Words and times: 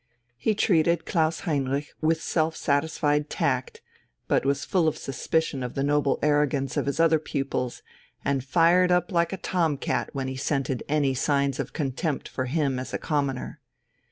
He 0.35 0.55
treated 0.55 1.05
Klaus 1.05 1.41
Heinrich 1.41 1.89
with 2.01 2.23
self 2.23 2.55
satisfied 2.55 3.29
tact, 3.29 3.83
but 4.27 4.45
was 4.47 4.65
full 4.65 4.87
of 4.87 4.97
suspicion 4.97 5.61
of 5.61 5.75
the 5.75 5.83
noble 5.83 6.17
arrogance 6.23 6.75
of 6.75 6.87
his 6.87 6.99
other 6.99 7.19
pupils 7.19 7.83
and 8.25 8.43
fired 8.43 8.91
up 8.91 9.11
like 9.11 9.31
a 9.31 9.37
tom 9.37 9.77
cat 9.77 10.09
when 10.13 10.27
he 10.27 10.35
scented 10.37 10.81
any 10.89 11.13
signs 11.13 11.59
of 11.59 11.73
contempt 11.73 12.27
for 12.27 12.45
him 12.45 12.79
as 12.79 12.95
a 12.95 12.97
commoner. 12.97 13.61